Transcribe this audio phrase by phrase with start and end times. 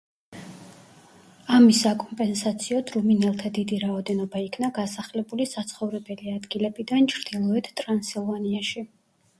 [1.57, 8.87] ამის საკომპენსაციოდ რუმინელთა დიდი რაოდენობა იქნა გასახლებული საცხოვრებელი ადგილებიდან ჩრდილოეთ ტრანსილვანიაში.